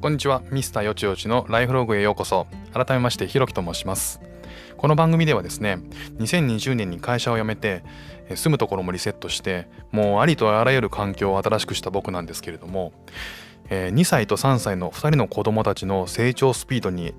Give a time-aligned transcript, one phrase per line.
[0.00, 0.40] こんにちは。
[0.50, 2.46] ミスターよちよちのライフログへようこそ。
[2.72, 4.18] 改めましてひろきと申します。
[4.78, 5.78] この番組ではですね
[6.18, 7.84] 2020年に会社を辞めて
[8.30, 12.94] 住むところもリセットしてもうありとあらゆる環境を新しくした僕なんですけれども
[13.68, 17.12] 2歳と3歳の2人の子供たちの成長スピードに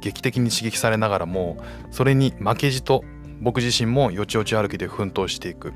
[0.00, 1.56] 劇的に刺激されながらも
[1.92, 3.04] それに負けじと
[3.42, 5.72] 僕自身もよちよち歩きで奮闘していく。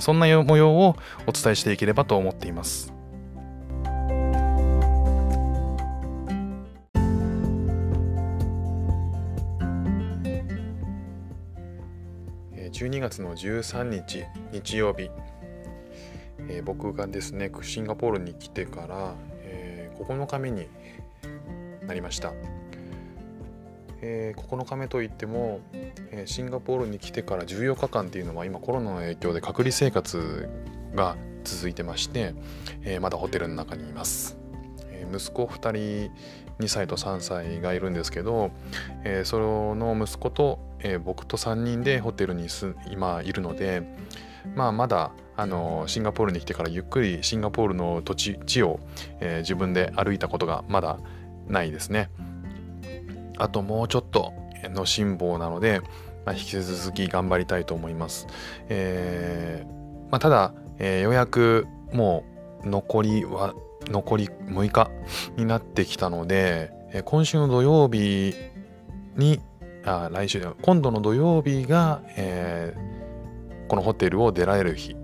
[0.00, 0.96] そんな模様を
[1.26, 2.94] お伝えしていければと思っています。
[12.78, 15.10] 12月の13日日曜日、
[16.48, 20.68] えー、僕がですねシンガポールに来てから、えー、9日目に
[21.88, 22.32] なりました、
[24.00, 30.48] えー、9日目といっても、えシンガポールに来てから14日間っていうのは今コロナの影響で隔離生活
[30.94, 32.34] が続いてまして、
[32.84, 34.38] えまだホテルの中にいます、
[34.84, 36.12] え息子2人
[36.60, 38.52] 2歳と3歳がいるんですけど、
[39.02, 39.40] えそ
[39.74, 43.82] の息子とえー、僕と3人でホテルにす今いるので、
[44.54, 48.80] まあ、まだあのシンガポールに来てからゆっくりシンガポールの土地地を、
[49.20, 50.98] えー、自分で歩いたことがまだ
[51.46, 52.10] ないですね。
[53.38, 54.32] あともうちょっと
[54.64, 55.80] の辛抱なので、
[56.24, 58.26] まあ、引き続き頑張りたいと思います。
[58.68, 59.78] えー
[60.10, 62.24] まあ、ただ、えー、ようやくも
[62.64, 63.54] う残りは
[63.86, 64.90] 残り6日
[65.36, 68.34] になってきたので、えー、今週の土曜日
[69.16, 69.40] に
[69.88, 74.96] あ来週今度の土曜日が、えー、このホテルを出られる日。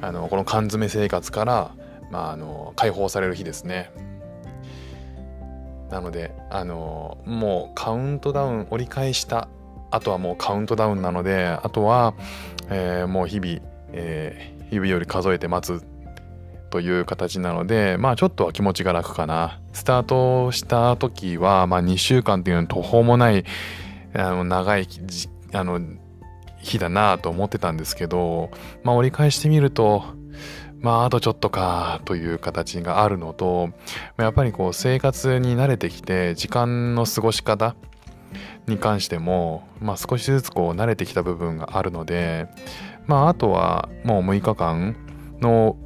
[0.00, 1.74] あのこの缶詰生活から、
[2.10, 3.90] まあ、あの解放される日ですね。
[5.90, 9.48] なのであのもうカウントダウン折り返した
[9.90, 12.14] あとはもうカウントダウンなのであとは、
[12.70, 13.60] えー、もう日々、
[13.92, 15.84] えー、指より数えて待つ
[16.72, 19.60] という形なのでまあちょっとは気持ちが楽かな。
[19.74, 23.44] スタートした時は、まあ、2週間っていうのは途方もない
[24.14, 24.88] あの長い
[25.52, 25.80] あの
[26.58, 28.50] 日だなと思ってたんですけど、
[28.84, 30.04] まあ、折り返してみると
[30.80, 33.70] まああとちょっとかという形があるのと
[34.16, 37.76] やっぱりこう生活に慣れてきて時間の過ごし方
[38.66, 42.48] に関しても、まあ、少しずつこう慣れてきた部分があるので
[43.06, 44.96] まああとはもう6日間
[45.40, 45.76] の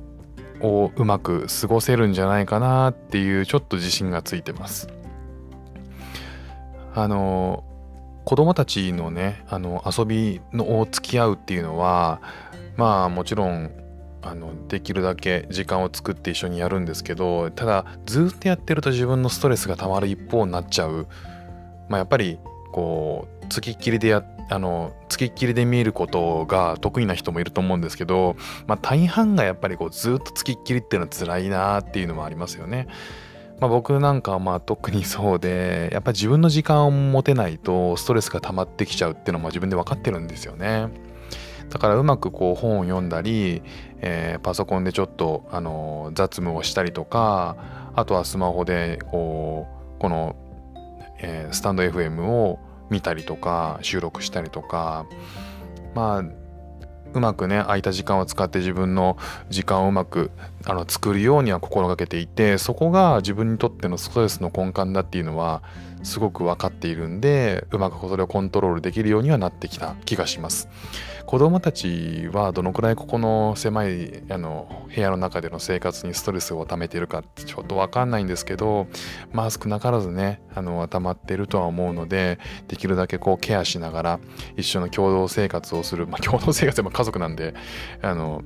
[0.60, 4.88] をうまく過ごせるんじゃないかなっていうちょっと自信がついてます。
[6.94, 7.62] あの
[8.24, 12.20] 子供たちのねあの遊びのを付き合うっていうのは
[12.76, 13.70] まあもちろん
[14.22, 21.06] あのできるだけ時間を作って一緒にやるんですけどただずっとやってると自分のストレスがたまる一方になっちゃう、
[21.88, 22.38] まあ、やっぱり
[22.72, 28.36] こうつきっきりでやあのつきっきりで見ることが得意な人もいると思うんですけど、
[28.66, 32.86] まあ、大半がやっぱりこうずっとつきっきりっていうのは辛いなっていうのもありますよね。
[33.58, 40.88] まあ、僕なんかはまあ特にそうでやっぱ自分の時間を持てないとストレスが溜まってきちゃうっていうのも自分で分かってるんですよね。
[41.70, 43.62] だからうまくこう本を読んだり、
[44.00, 47.56] えー、パソコンでちょっとあの雑務をしたりとか
[47.94, 50.36] あとはスマホでこうこの、
[51.18, 52.60] えー、スタンド FM を
[52.90, 55.06] 見たりとか収録したりとか
[55.94, 56.46] まあ
[57.14, 59.16] うまくね空いた時間を使って自分の
[59.48, 60.30] 時間をうまく
[60.66, 65.62] あの作るようには心がけていてそこが自分にとってのストレスの根幹だっていうのは
[66.02, 70.68] すごく分かっているんでうまくそれをコントロールできるようにはなってきた気がします。
[71.26, 78.86] 子供たちはどのくらいここの狭いあの部屋の中での生活にストレスを溜めているかってちょっと分かんないんですけど
[79.32, 84.20] まあ少なからずねあの溜まってるとは思うのでできるだけこうケアしながら
[84.56, 87.54] 一緒の共同生活をするまあ共同生活は家族なんで
[88.02, 88.44] あの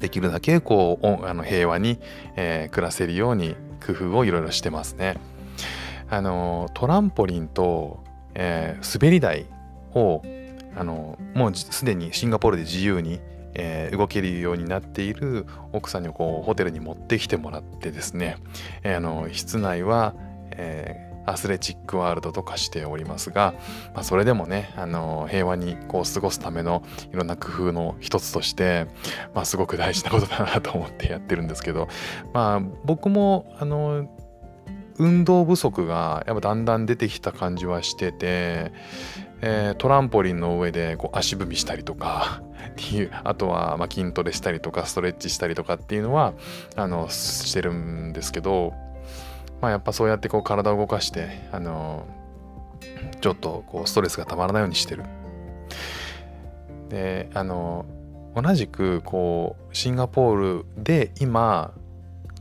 [0.00, 2.00] できるだけこうあの平和に、
[2.34, 3.54] えー、暮らせるように
[3.86, 5.16] 工夫をいろいろしてますね。
[6.08, 9.46] あのトランポリンと、えー、滑り台
[9.94, 10.22] を
[10.76, 13.20] あのもうすでにシンガポールで自由に、
[13.54, 18.36] えー、動けるようになっている奥さんにこうホテルに持ってきてもらってですね、
[18.82, 20.14] えー、あの室内は、
[20.50, 23.54] えー、アスレチックワールドと化しておりますが、
[23.94, 26.82] まあ、それでもね、あの平和にこう過ごすための
[27.12, 28.86] いろんな工夫の一つとして、
[29.34, 31.88] まあ、すごく大事なことだなと思ってやってるんですけど、
[32.32, 34.08] まあ、僕もあの
[34.98, 38.72] 運動不足がやっぱだんだん出てきた感じはしてて、
[39.40, 46.34] えー、トランポリンの上でこう足踏みしたりとか っていうあとはま筋トレしたりとかストレッチしたりとかっていうのは
[46.76, 48.72] あのしてるんですけど、
[49.60, 52.06] まあ、やっぱそうやってこう体を動かしてあの
[53.20, 55.04] ちょっとこうストレスがたまらないようにしてる。
[56.88, 57.84] であの
[58.36, 61.72] 同じくこうシンガポールで今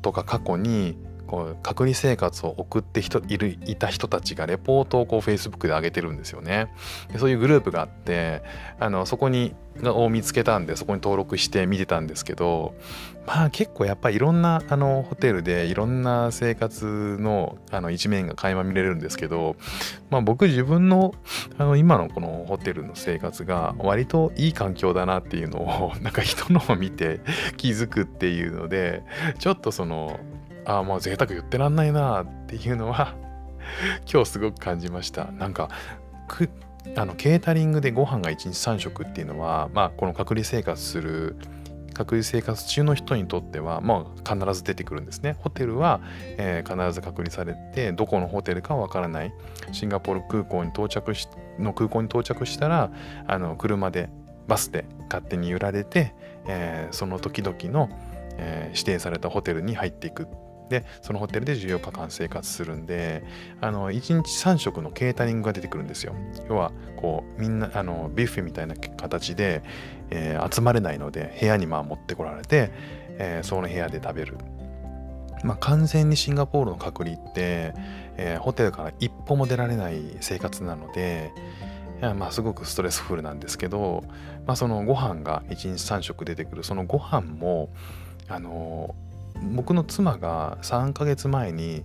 [0.02, 6.72] とか過去にこう隔離生活を送って人いるいた人たちがレポートをこう Facebook で上げてるんですよね。
[7.12, 8.44] でそういうグループがあって
[8.80, 12.76] あのそこにを見つけたんでそこに登録して見てたんですけど
[13.28, 19.58] まあ結構やっぱりいろんなあのホテルでいろんな生活のあの一面が垣間見れるんですけど、
[20.10, 21.14] まあ、僕自分の
[21.58, 27.20] あの今のこのホテルの生活が割といい環境だなっていうのをなんか人のを見て
[27.58, 29.04] 気づくっていうので
[29.40, 30.20] ちょっとその
[30.66, 33.16] ああもう贅沢言ってらんないなっていうのは
[34.12, 35.70] 今日すごく感じましたなんか
[36.96, 41.36] あのケータリングでご飯が1日3食っていうのはまあこの隔離生活する
[41.96, 45.38] 隔離生活中の人にとっては、まあ、必ず出てくるんですね。
[45.40, 46.02] ホテルは、
[46.38, 49.34] えー、必ず隔離されてどこのホテルかわからない
[49.72, 52.92] シンガポール空港に到着しの空港に到着したら
[53.26, 54.10] あの車で
[54.46, 56.14] バスで勝手に揺られて、
[56.48, 57.90] えー、その時々の、
[58.38, 60.26] えー、指定されたホテルに入っていくっ
[60.70, 63.24] でそのホテルで14日間生活するんで
[63.62, 66.16] あの1日3食のケータリングが出てくるんですよ。
[66.50, 69.64] 要はこうみんなあのビュッフェみたいな形で、
[70.10, 72.72] えー、集まれないので部屋にまあ持ってこられて、
[73.18, 74.38] えー、その部屋で食べる。
[75.44, 77.76] まあ、完全にシンガポールの隔離って、
[78.18, 81.32] えー、ホテルから一歩も出られない生活なので
[82.02, 84.04] まあすごくストレスフルなんですけど、
[84.46, 86.64] まあ、そのご飯が1日3食出てくる。
[86.64, 87.70] そのご飯も
[88.28, 88.96] あの
[89.42, 91.84] 僕の妻が3ヶ月前に、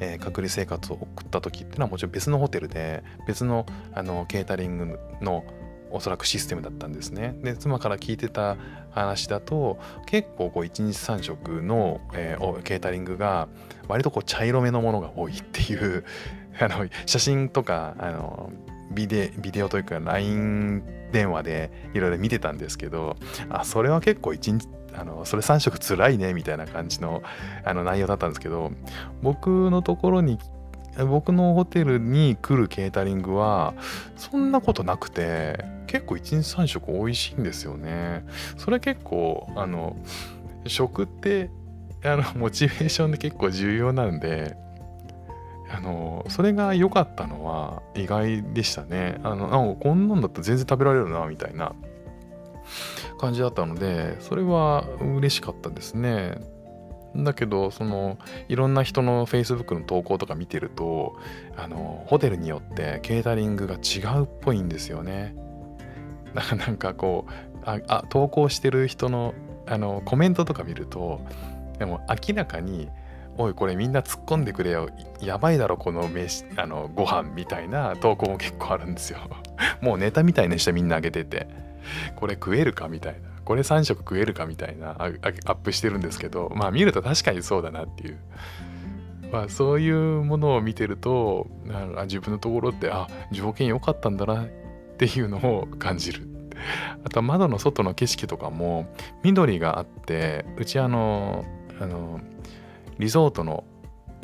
[0.00, 5.44] えー、隔離生活を送った時っていうのはもちろん別のホテルで別のあのケータリングの
[5.90, 7.34] おそらくシステムだったんですね。
[7.42, 8.56] で妻から聞いてた
[8.90, 13.48] 話だと結構こう1日3食の、えー、ケータリングが
[13.88, 16.04] 割とこう茶色めのものが多いっていう
[16.60, 18.52] あの写真とかあの
[18.92, 20.82] ビデビデオというか LINE
[21.12, 23.16] 電話でいろいろ見てたんですけど
[23.48, 27.22] あそれは結構1日あのそれ3食つらいねみたいな感じの
[27.64, 28.72] あの内容だったんですけど
[29.22, 30.38] 僕のところに
[30.98, 33.74] 僕のホテルに来るケータリングは
[34.16, 38.24] そんなことなくて結構1日3食美味しいんですよね。
[38.56, 39.96] それ結構あの
[40.66, 41.50] 食って
[42.04, 44.56] あのモチベーションで結構重要なんで
[45.70, 49.20] あのそれが良かったのは意外でしたね。
[49.22, 51.72] あのなんかこんなんだったら全然食べられるなみたいな。
[53.20, 54.86] 感じだったのでそれは
[55.18, 56.40] 嬉しかったですね。
[57.14, 58.18] だけどその
[58.48, 61.16] いろんな人の Facebook の投稿とか見てると
[61.56, 65.34] あのホテルによってケータリングが違うっぽいんですよね。
[66.34, 67.32] だからなんかこう
[67.64, 69.34] ああ投稿してる人の
[69.66, 71.20] あのコメントとか見ると
[71.78, 72.88] でも明らかに
[73.36, 74.88] おいこれみんな突っ込んでくれよ。
[75.20, 79.18] やばいだろこの飯あのご飯みたいな投稿も結構あるんですよ。
[79.80, 81.69] もうネタみたいにしてみんなあげてて。
[82.16, 83.30] これ食えるかみたいな。
[83.44, 88.18] これ3食食えるかみたいなアップしてるんですけどまあ見ると確かにそうだなっていう。
[89.32, 91.46] まあそういうものを見てると
[91.96, 94.48] あ自分のところってあ条件良かったんだなっ
[94.98, 96.28] ていうのを感じる。
[97.04, 98.92] あとは窓の外の景色とかも
[99.22, 101.44] 緑があってうちあの
[101.80, 102.20] あの
[102.98, 103.64] リゾートの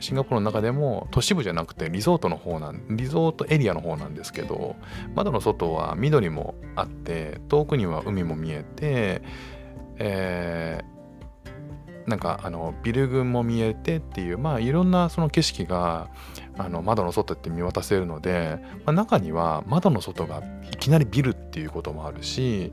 [0.00, 4.76] シンガポールの中でも都市部じゃなくてリゾートの方なんリゾートエリアの方なんですけど
[5.14, 9.22] 窓の外は緑もあって遠くには海も見えて、
[9.98, 16.08] えー、なんかあのビル群も見えてっていうまあいろんなその景色が
[16.58, 22.72] あの窓の外って見渡せるので、まあ、中には窓の外がいきなりビルっていうこともあるし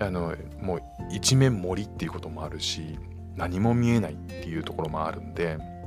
[0.00, 2.98] あのもう一面森っていうこともあるし
[3.36, 5.77] 何も見えないっていうところもあるんで。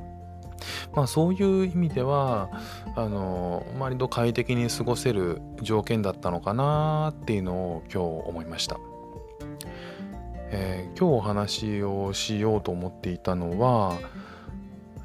[0.93, 2.49] まあそういう意味では
[2.95, 8.77] あの割と快適に過ごせる条件だったのかなっていうのを今日思いました。
[10.53, 13.97] えー、今日お話をしようと思っていたのは、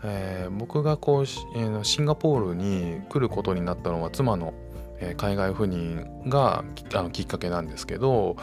[0.03, 4.55] えー、僕がこう、えー、シンガポールに来ることになったのは妻の、
[4.99, 8.37] えー、海外赴任があのきっかけなんですけど、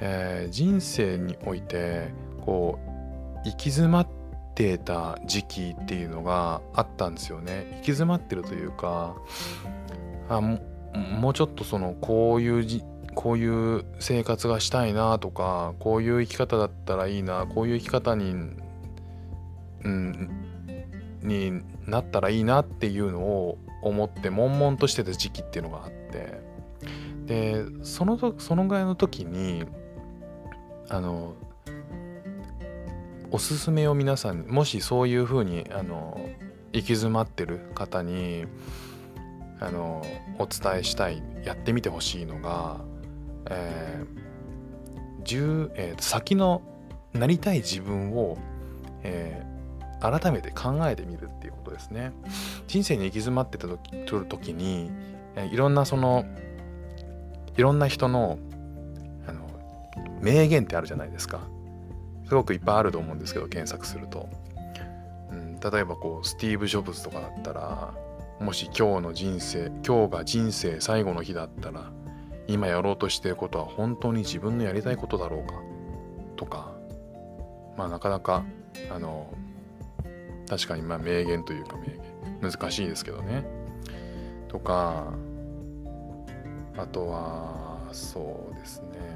[0.00, 2.08] えー、人生において
[2.40, 4.21] こう行き詰まって
[4.54, 7.66] てた時期っていうのがあったんですよね。
[7.76, 9.16] 行き詰まってるというか
[10.28, 12.82] あもうちょっとそのこういうじ
[13.14, 18.32] こういう生活がしたいなとかこういう生き方だったらいいなこういう生き方に,、
[19.84, 20.30] うん、
[21.22, 26.42] になったらいいなっていうのを思って悶々としてた時期っていうのがあって。
[27.26, 29.64] でそのそのぐらいの時に
[30.88, 31.34] あの
[33.34, 36.20] おすすめを皆さんもしそういうふうにあの
[36.74, 38.44] 行き詰まってる方に
[39.58, 40.04] あの
[40.38, 42.80] お伝えしたいやってみてほしいのが、
[43.48, 46.60] えーえー、先の
[47.14, 48.36] なりたい自分を、
[49.02, 52.12] えー、改めて考えてみるっていうことですね。
[52.66, 53.80] 人生に行き詰まってた時
[54.28, 54.90] 時に
[55.50, 56.26] いろんなその
[57.56, 58.38] いろんな人の
[59.26, 59.48] あの
[60.20, 61.40] 名言ってあるじゃないですか。
[62.32, 64.26] すごくいっぱいあると思うんですけど検索すると。
[65.30, 67.92] うん、例えばこうスティーブ・ジョブズとかだったら
[68.40, 71.92] もし今日の人生今日が人生最後の日だったら
[72.48, 75.60] 今やろうとしてることは本当に自分のやりたいことだろうか？
[76.36, 76.72] とか
[77.76, 78.44] まあなかなか
[78.90, 79.26] あの
[80.48, 81.88] 確かにまあ名言というか名
[82.40, 82.50] 言。
[82.50, 83.44] 難しいですけどね。
[84.48, 85.12] とか
[86.78, 89.11] あとはそうですね。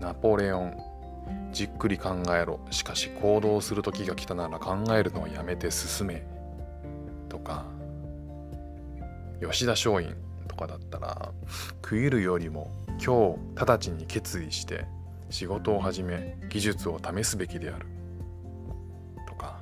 [0.00, 0.76] ナポレオン。
[1.52, 2.60] じっくり考えろ。
[2.70, 6.26] しかし行動する時が来たなら考えるのはやめて進め。
[7.28, 7.64] とか。
[9.40, 10.14] 吉田松陰。
[10.46, 11.32] とかだったら
[11.84, 12.70] 食いるよりも
[13.04, 14.86] 今日直ちに決意して
[15.30, 17.86] 仕事を始め技術を試すべきである。
[19.26, 19.58] とか。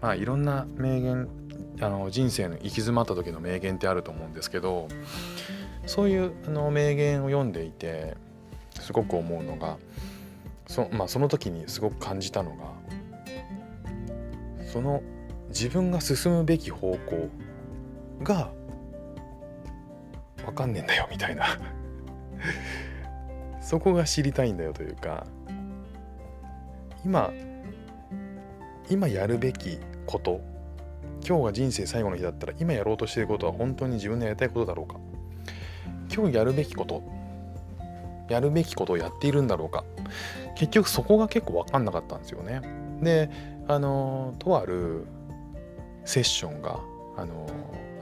[0.00, 1.28] まあいろんな名言
[1.80, 4.88] あの人生の行き詰まった時の名言ってあると思うんですけど
[5.86, 8.16] そういうあの名言を読んでいて
[8.80, 9.78] すごく思うのが
[10.66, 12.72] そ,、まあ、その時にすごく感じたのが
[14.64, 15.02] その
[15.48, 17.28] 自分が進むべき方向
[18.22, 18.50] が
[20.44, 21.46] 分かんねえんだよみたいな。
[23.60, 25.26] そこが知りたいんだよというか
[27.04, 27.32] 今
[28.90, 30.40] 今やるべきこと
[31.26, 34.98] 今日が人生最後の日だったら今やろうとしていることは本当に自分のやりたいことだろうか。
[36.14, 37.02] 今日やるべきこと
[38.28, 39.84] やるべきことをやっているんだろうか。
[40.54, 42.62] 結局そこが結構分かんなかったんですよね。
[43.02, 43.30] で
[43.68, 45.06] あのとある
[46.04, 46.80] セッションが
[47.16, 47.46] あの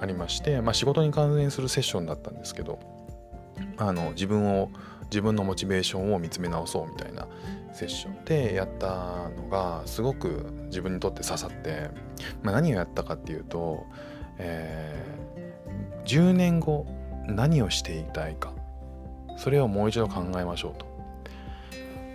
[0.01, 2.79] ありまして、まあ、仕事に関連するセッションだったんですけど
[3.77, 4.71] あの自分を
[5.05, 7.27] 自分のモチベーションを見つめ直そうみたいな
[7.73, 11.91] セッションでやったのがすごく自分にとって刺さって、
[12.43, 13.85] まあ、何をやったかっていうと、
[14.39, 16.87] えー、10年後
[17.27, 18.53] 何をしていたいか
[19.37, 20.91] それをもう一度考えましょうと。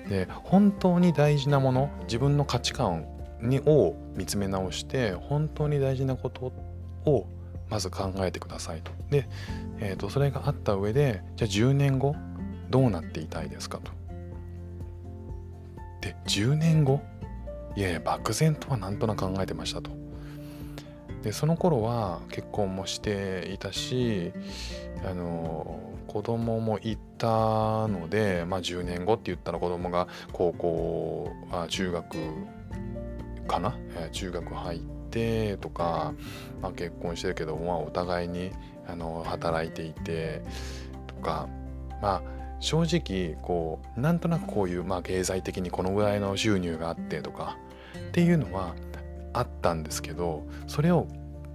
[0.10, 3.08] で本当に大事なもの自分の価値観
[3.42, 6.54] にを見つめ直して本当に大事なこと
[7.06, 7.28] を
[7.70, 8.92] まず考えてくださいと。
[9.10, 9.28] で、
[9.80, 12.16] えーと、それがあった上でじゃあ10年後
[12.70, 13.92] どうなっていたいですかと。
[16.02, 17.02] で10年後
[17.76, 20.05] いやいや漠然とはなんとなく考えてましたと。
[21.26, 24.32] でその頃は結婚もしていたし
[25.04, 32.16] あの子供もいたので、まあ、10年後って言ったら子供が高校あ中学
[33.48, 33.76] かな、
[34.12, 34.80] 中学入っ
[35.10, 36.14] てとか、
[36.62, 38.52] まあ、結婚してるけど、まあ、お互いに
[38.88, 40.44] あの働いていて
[41.08, 41.50] とか
[42.04, 42.22] まあ
[42.60, 47.58] 正直こうなんとなくこういう、まあ、経済的にこのぐらいの収入があってとか
[48.10, 48.76] っていうのは
[49.38, 51.08] あったんですけどそれを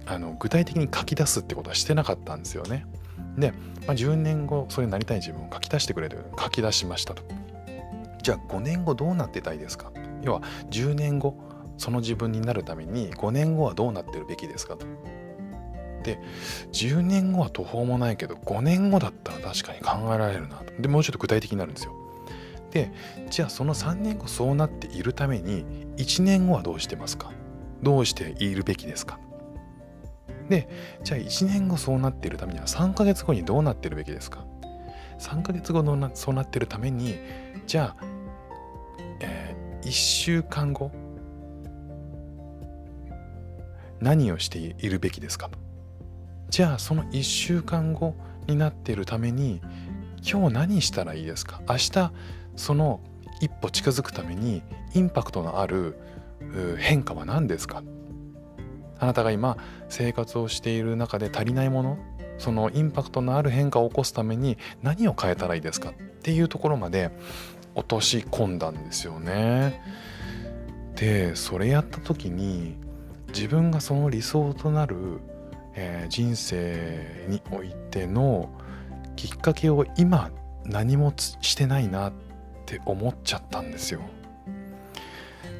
[0.05, 2.85] あの具体的に書き出すってことはしてなかったんですよね。
[3.37, 3.51] で、
[3.87, 7.23] まあ、10年後それになりたい自分を書き出してくれる書き出しましたと。
[8.23, 9.91] じゃあ5年後どうなってたいですか？
[10.21, 11.35] 要は10年後
[11.77, 14.85] その自分になるために5年後はどうなってるべきですかと。
[16.03, 16.19] で
[16.71, 20.73] 10年後は途方もないけど5年後だったら確かに考えられるなと。
[20.81, 21.93] でもうちょっと具体的になるんですよ。
[22.71, 22.91] で
[23.29, 25.65] じゃあその3年後そうなっているために
[25.97, 27.31] 1年後はどうしてますか？
[27.81, 29.19] どうしているべきですか？
[30.49, 30.67] で
[31.03, 34.45] じゃあ1年後そうなっているためには3ヶ月後にどうなってるべきですか
[35.19, 37.15] ？3ヶ月後のそうなってるために
[37.67, 38.05] じゃあ、
[39.21, 40.91] えー、1週間後
[43.99, 45.49] 何をしているべきですか？
[46.49, 48.15] じゃあその1週間後
[48.47, 49.61] になっているために
[50.21, 51.61] 今日何したらいいですか？
[51.69, 52.11] 明日
[52.55, 52.99] その
[53.39, 55.97] 一歩近づくためにインパクトのある
[56.77, 57.83] 変化は何ですか？
[58.99, 59.57] あなたが今
[59.89, 61.97] 生活をしている中で足りないもの
[62.37, 65.89] そのインパクトのある変化を起こすために何を変えたらいいですか？
[65.89, 67.11] っていうところまで
[67.75, 69.81] 落とし込んだんですよね。
[70.95, 72.77] でそれやった時に
[73.29, 75.19] 自分がその理想となる、
[75.73, 78.49] えー、人生においての
[79.15, 80.31] きっかけを今
[80.65, 82.13] 何もしてないなっ
[82.65, 84.01] て思っちゃったんですよ。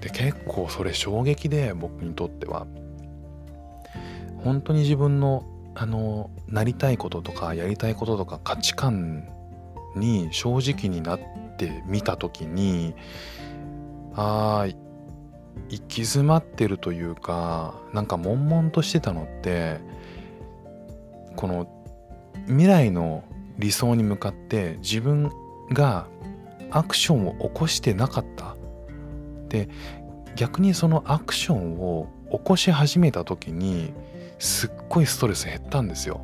[0.02, 2.68] で結構それ衝撃で僕にとっては。
[4.44, 9.30] 本当に自分のあのなりたいこととかやりたいこととか価値観
[9.96, 11.20] に正直になっ
[11.58, 12.94] てみた時に
[14.16, 14.68] あ
[15.70, 19.80] 行き詰まってるというかなんか悶々としてたのって
[21.38, 21.68] この
[22.48, 23.24] 未来の
[23.58, 25.32] 理想に向かって自分
[25.72, 26.08] が
[26.70, 28.56] アクションを起こしてなかった
[29.52, 29.68] で
[30.38, 33.94] 逆にそのアクションを起こし始めた時に
[34.40, 36.22] すっごいストレス減ったんですよ。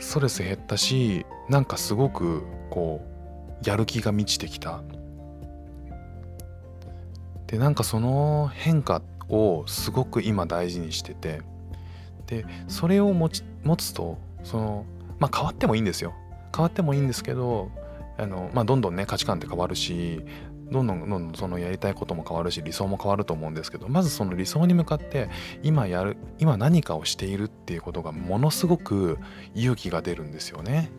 [0.00, 3.02] ストレス減ったしなんかすごくこ
[3.62, 4.80] うやる気が満ちてきた。
[7.46, 11.42] でなんかその変化をすごく今大事にしてて。
[12.26, 14.84] でそれを持ち持つとその
[15.18, 16.14] まあ変わってもいいんですよ。
[16.54, 17.70] 変わってもいいんですけど
[18.18, 20.20] あの、まあ、どんどんね価値観って変わるし
[20.70, 25.30] どんどんどんどんそのやりたいことも変わるし理想も変わると思うんですけどまずその理想に向かって
[25.62, 29.18] 今やる今何かをしているっていうことがものすごく
[29.54, 30.90] 勇気が出るんですよね。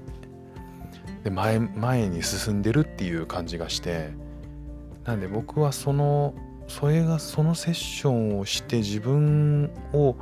[1.23, 4.11] で前前に進んでるっていう感じがして
[5.05, 6.33] なんで僕はその
[6.67, 10.15] それがそのセッションをして自分を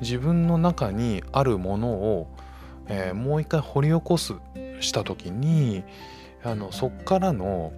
[0.00, 2.34] 自分の中にあるものを、
[2.88, 4.34] えー、もう一回掘り起こす
[4.80, 5.84] した時に
[6.44, 7.72] あのそっからの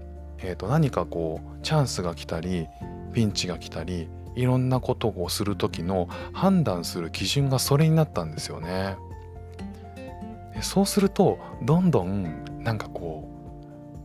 [0.47, 2.69] えー、と何かこうチャンスが来たり
[3.13, 8.97] ピンチが来たりいろんなことをする時の判断する基準がそれになったんですよね。
[10.55, 13.29] でそうするとどんどんなんかこ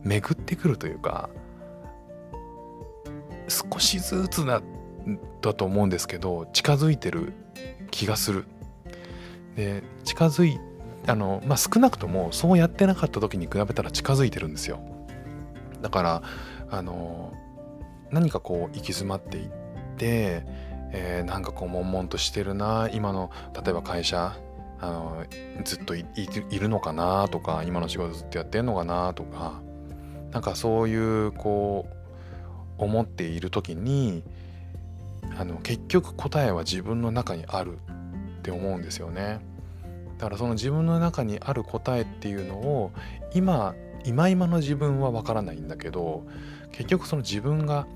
[0.04, 1.28] う巡ってくるというか
[3.48, 4.62] 少しずつだ
[5.42, 7.32] だと思うんですけど近づいてる
[7.90, 8.46] 気がする。
[9.56, 10.58] で近づい
[11.10, 14.80] あのまあ少なくともそうやってなかった時に比べたら近づいてるんですよ。
[15.82, 16.22] だから
[16.70, 17.32] あの
[18.10, 19.48] 何かこう行き詰まっていっ
[19.96, 20.44] て、
[20.92, 24.36] えー、なんかこう悶々としてるな今の例えば会社
[24.80, 25.24] あの
[25.64, 26.04] ずっとい
[26.58, 29.60] るのかなとか今の仕事ずっとやってんのかなとか
[30.32, 31.86] なんかそういうこ
[32.78, 34.22] う思っている時に
[35.38, 37.78] あの結局答えは自分の中にある
[38.38, 39.40] って思うんですよね。
[40.20, 42.92] だからその自分の中にある答えっていうのを
[43.32, 43.74] 今
[44.04, 46.26] 今今の自分はわからないんだけど
[46.72, 47.86] 結局その自分が、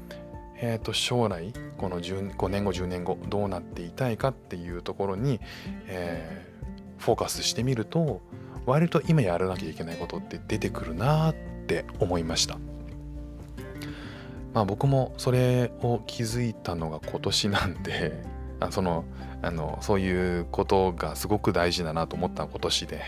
[0.56, 5.38] えー、と将来この5年後10年後どうなっていたいかっていうところに、
[5.86, 8.22] えー、フォーカスしてみると
[8.64, 11.34] 割と今やらなきゃいけないことって出てくるなっ
[11.66, 12.58] て思いました。
[14.54, 18.24] まあ僕もそれを気づいたのが今年なんで
[18.60, 19.04] あその
[19.44, 23.02] あのそういうことがすごく大事だなと思った今年で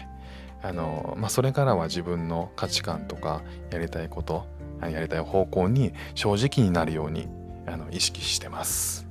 [0.62, 4.46] あの、まあ、それからは自分の価値観とかやりたいこと
[4.82, 7.26] やりたい方向に正直になるように
[7.66, 9.06] あの意識してます。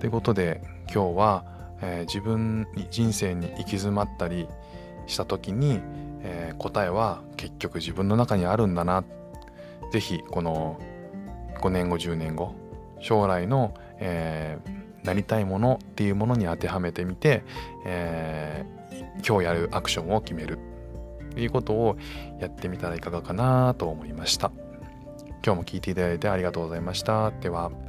[0.00, 0.60] ということで
[0.92, 1.44] 今日は、
[1.80, 4.48] えー、自分に人生に行き詰まったり
[5.06, 5.80] した時に、
[6.22, 9.04] えー、答えは結局自分の中にあるんだな
[9.92, 10.80] 是非この
[11.60, 12.54] 5年後10年後
[13.00, 17.44] 将来の、えー、なりたいものっていうものに当てはめてみて、
[17.84, 18.64] え
[19.26, 20.58] 今日やるアクションを決める
[21.32, 21.96] ということを
[22.40, 24.52] やってみたらいかがかなと思いました。
[25.44, 27.30] 今日も聞いていただいてありがとうございました。
[27.30, 27.85] では。